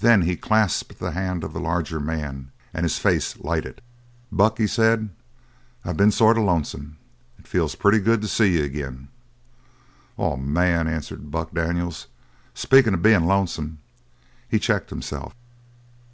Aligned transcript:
Then 0.00 0.22
he 0.22 0.34
clasped 0.34 0.98
the 0.98 1.12
hand 1.12 1.44
of 1.44 1.52
the 1.52 1.60
larger 1.60 2.00
man, 2.00 2.50
and 2.74 2.82
his 2.82 2.98
face 2.98 3.38
lighted. 3.38 3.80
"Buck," 4.32 4.58
he 4.58 4.66
said, 4.66 5.10
"I 5.84 5.92
been 5.92 6.10
sort 6.10 6.36
of 6.36 6.42
lonesome. 6.42 6.96
It 7.38 7.46
feels 7.46 7.76
pretty 7.76 8.00
good 8.00 8.20
to 8.22 8.26
see 8.26 8.58
you 8.58 8.64
agin." 8.64 9.06
"Oh 10.18 10.36
man," 10.36 10.88
answered 10.88 11.30
Buck 11.30 11.54
Daniels, 11.54 12.08
"speakin' 12.52 12.94
of 12.94 13.02
bein' 13.02 13.26
lonesome" 13.26 13.78
He 14.50 14.58
checked 14.58 14.90
himself. 14.90 15.36